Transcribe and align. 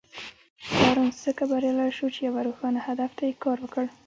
بارنس 0.77 1.15
ځکه 1.25 1.43
بريالی 1.51 1.89
شو 1.97 2.07
چې 2.15 2.21
يوه 2.27 2.41
روښانه 2.47 2.79
هدف 2.87 3.11
ته 3.17 3.23
يې 3.29 3.33
کار 3.43 3.57
وکړ. 3.61 3.85